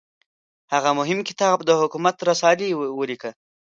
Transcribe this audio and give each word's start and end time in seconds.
هغه 0.73 0.89
مهم 0.99 1.19
کتاب 1.29 1.57
د 1.63 1.69
حکومت 1.81 2.15
رسالې 2.29 2.69
ولیکه. 2.99 3.31